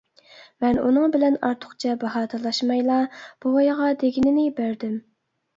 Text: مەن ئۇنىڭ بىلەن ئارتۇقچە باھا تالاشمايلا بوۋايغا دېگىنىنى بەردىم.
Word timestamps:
مەن 0.63 0.79
ئۇنىڭ 0.83 1.11
بىلەن 1.15 1.37
ئارتۇقچە 1.49 1.93
باھا 2.05 2.23
تالاشمايلا 2.33 2.97
بوۋايغا 3.47 3.91
دېگىنىنى 4.07 4.49
بەردىم. 4.63 4.99